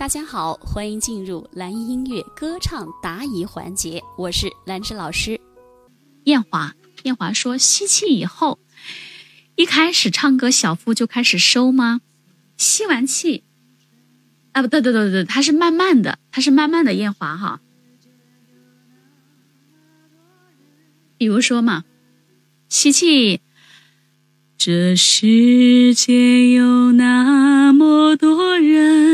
[0.00, 5.38] 大家好，欢迎进入蓝音音乐歌唱答疑环节，我是兰芝老师。
[6.24, 8.58] 艳华，艳华说，吸气以后，
[9.56, 12.00] 一开始唱歌小腹就开始收吗？
[12.56, 13.44] 吸完气，
[14.52, 16.94] 啊，不对，对，对，对，它是慢慢的，它是慢慢的。
[16.94, 17.60] 艳华哈，
[21.18, 21.84] 比如说嘛，
[22.70, 23.42] 吸气，
[24.56, 29.09] 这世界有那么多人。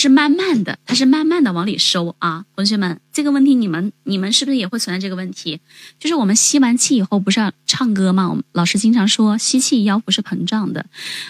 [0.00, 5.60] 是慢慢的，它是慢慢的往里收啊，同学们，这个问题你们你们是不是也会存在这个问题？
[5.98, 8.30] 就是我们吸完气以后不是要唱歌吗？
[8.30, 10.86] 我们老师经常说吸气腰腹是膨胀的，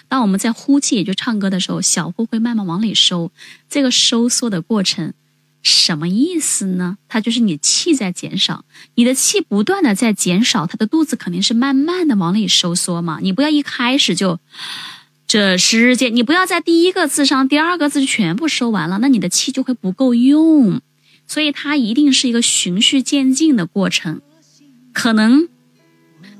[0.07, 3.33] 当我们在呼气也就唱歌的时候，小腹会慢慢往里收。
[3.69, 5.15] 这个收缩的过程
[5.63, 6.97] 什么意思呢？
[7.09, 8.65] 它就是你气在减少，
[8.95, 13.19] 你的气不断的在减少，它的肚子肯定是慢慢的往里收缩嘛。
[13.21, 14.39] 你不要一开始就。
[15.31, 20.81] 这世界，你不要在第一个字上，第二个字全部收完了，那你的气就会不够用。
[21.29, 24.23] 所以它一定是一个循序渐进的过程。
[24.93, 25.47] 可能，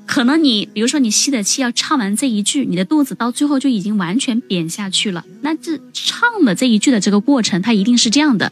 [0.05, 5.23] 可能你，比如说你吸的气要唱完这一句，你的肚子到最后就已经完全扁下去了。
[5.39, 8.51] 那这唱的这一句的这个过程，它一定是这样的。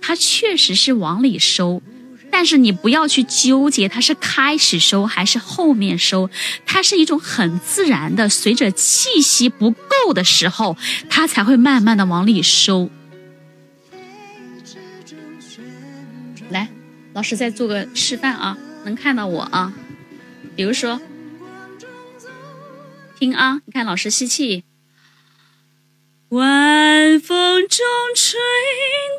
[0.00, 1.82] 它确实是往里收，
[2.30, 6.30] 但是你不要去纠结它是开始收还是后面收，
[6.64, 10.76] 它是一种很自然的，随着气息不够的时候，
[11.08, 12.90] 它才会慢慢的往里收。
[16.50, 16.68] 来，
[17.12, 19.72] 老师再做个示范啊，能看到我啊？
[20.54, 21.00] 比如说，
[23.18, 24.62] 听啊，你看老师吸气。
[26.30, 28.36] 晚风中吹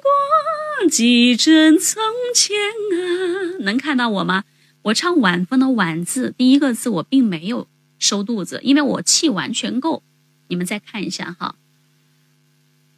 [0.02, 2.04] 过几阵从
[2.36, 4.44] 前啊，能看到我吗？
[4.84, 10.04] 我唱晚风的晚字，第一个字我并没有收肚子，因为我气完全够。
[10.50, 11.56] 你们再看一下哈，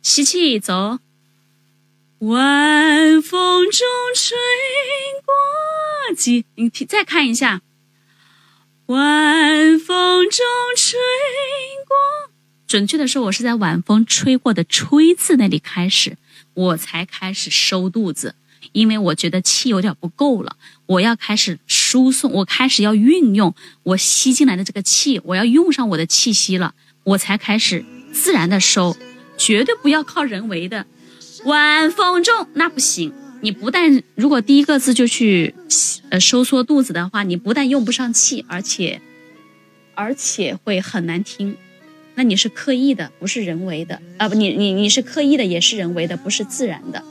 [0.01, 0.97] 吸气走。
[2.19, 4.35] 晚风中吹
[5.23, 7.61] 过几，你再看一下。
[8.87, 10.45] 晚风中
[10.75, 10.99] 吹
[11.87, 12.28] 过。
[12.69, 16.17] 准确的说，我是在晚风吹过的“吹”字那里开始，
[16.53, 18.35] 我才开始收肚子，
[18.73, 26.75] 因为我觉得气有点不够了，我要开始输送，我开始要运用我吸进来的这个气，我要用上我的气息了，
[27.05, 28.95] 我才开始自然的收，
[29.35, 30.85] 绝对不要靠人为的。
[31.45, 35.55] 晚风中那不行，你不但如果第一个字就去
[36.11, 39.01] 呃收缩肚子的话，你不但用不上气，而且
[39.95, 41.57] 而且会很难听。
[42.19, 44.27] 那你是刻意的，不是人为的啊！
[44.27, 47.01] 不，你你你是刻意的，也是人为的，不是自然的，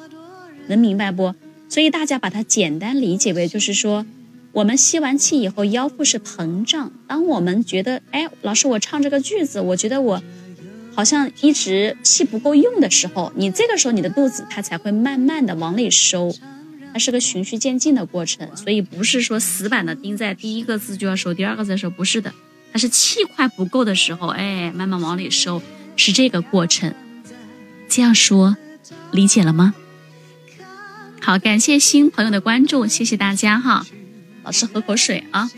[0.67, 1.35] 能明白不？
[1.71, 4.05] 所以大家把它简单理解为，就是说，
[4.53, 6.93] 我们吸完气以后，腰腹是膨胀。
[7.07, 10.23] 当我们觉得，哎，老师，我唱这个句子，我觉得我
[10.95, 16.31] 好像一直气不够用的时候，你这个时候你的肚子它才会慢慢的往里收，
[16.93, 22.31] 它是个循序渐进的过程，所以不是说死板的盯在第一个字就要收，第二个字收，不是的。
[22.73, 25.63] 它是气快不够的时候，哎，慢慢往里收，
[25.97, 26.95] 是这个过程。
[27.89, 28.57] 这样说，
[29.11, 29.75] 理解了吗？
[31.21, 33.85] 好，感谢新朋友的关注，谢谢大家哈。
[34.45, 35.51] 老师喝口水啊。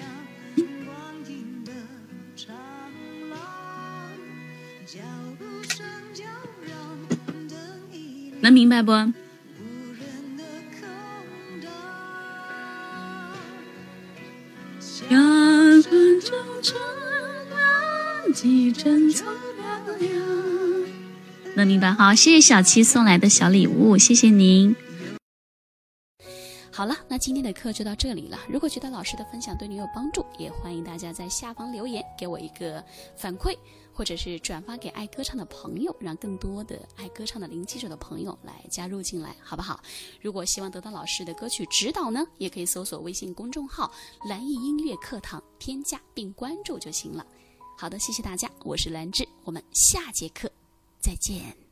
[8.40, 8.92] 能明白不？
[21.56, 24.74] 能明白好，谢谢小七送来的小礼物，谢谢您。
[26.72, 28.38] 好了，那今天的课就到这里了。
[28.48, 32.82] 如果觉得老师的分享对你有帮助，也欢迎大家在下方留言给我一个
[33.16, 33.54] 反馈，
[33.92, 39.82] 或者是转发给爱歌唱的朋友，让更多的爱歌唱的零基础的朋友来加入进来，好不好？
[40.22, 43.92] 如果希望得到老师的歌曲指导呢，也可以搜索微信公众号
[44.26, 47.26] “蓝艺音乐课堂”，添加并关注就行了。
[47.80, 50.52] 好的，谢谢大家，我是兰芝，我们下节课
[51.00, 51.69] 再见。